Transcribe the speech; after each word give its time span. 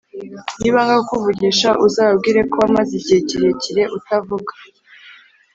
Nibanga 0.59 0.93
kukuvugisha 0.99 1.69
uzababwire 1.85 2.39
ko 2.49 2.55
wamaze 2.61 2.91
igihe 2.99 3.17
kirekire 3.29 3.83
utavuga 3.97 4.51